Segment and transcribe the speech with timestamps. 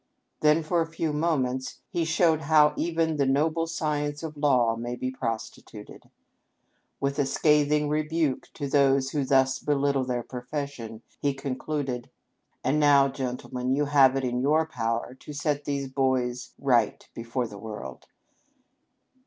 [0.39, 4.95] Then for a few minutes he showed how even the noble science of law may
[4.95, 6.09] be prostituted.
[6.99, 12.09] With a scathing rebuke to those who thus belittle their profession, he con cluded:■
[12.63, 17.45] And now, gentlemen, you have it in your power to set these boys right before
[17.45, 18.07] the world.'